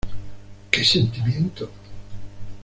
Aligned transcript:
Que 0.71 0.83
Sentimiento! 0.83 1.65